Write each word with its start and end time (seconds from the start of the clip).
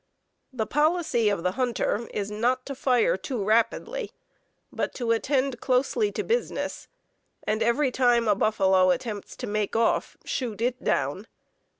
The 0.51 0.65
policy 0.65 1.29
of 1.29 1.43
the 1.43 1.51
hunter 1.51 2.09
is 2.11 2.29
to 2.29 2.33
not 2.33 2.67
fire 2.75 3.15
too 3.17 3.43
rapidly, 3.43 4.09
but 4.73 4.95
to 4.95 5.11
attend 5.11 5.61
closely 5.61 6.11
to 6.13 6.23
business, 6.23 6.87
and 7.43 7.61
every 7.61 7.91
time 7.91 8.27
a 8.27 8.33
buffalo 8.33 8.89
attempts 8.89 9.35
to 9.35 9.45
make 9.45 9.75
off, 9.75 10.17
shoot 10.25 10.59
it 10.59 10.83
down. 10.83 11.27